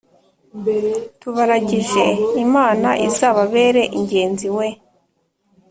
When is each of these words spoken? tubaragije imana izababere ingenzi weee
tubaragije 1.21 2.05
imana 2.45 2.89
izababere 3.07 3.83
ingenzi 3.99 4.47
weee 4.57 4.79